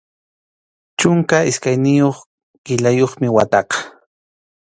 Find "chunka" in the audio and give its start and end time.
0.99-1.37